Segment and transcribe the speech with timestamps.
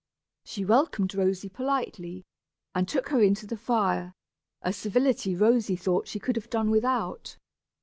[0.43, 2.23] She welcomed Rosy politely,
[2.73, 4.15] and took her in to the fire,
[4.63, 7.37] a civility Rosy thought she could have done without.